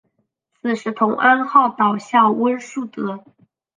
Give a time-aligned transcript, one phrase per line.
[0.59, 3.23] 此时同安号倒向温树德。